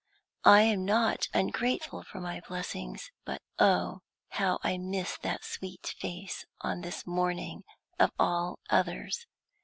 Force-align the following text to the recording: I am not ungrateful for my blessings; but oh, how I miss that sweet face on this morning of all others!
I 0.47 0.63
am 0.63 0.83
not 0.83 1.27
ungrateful 1.31 2.01
for 2.01 2.19
my 2.19 2.41
blessings; 2.47 3.11
but 3.23 3.39
oh, 3.59 3.99
how 4.29 4.57
I 4.63 4.79
miss 4.79 5.15
that 5.21 5.45
sweet 5.45 5.93
face 5.99 6.43
on 6.59 6.81
this 6.81 7.05
morning 7.05 7.63
of 7.99 8.09
all 8.17 8.57
others! 8.67 9.27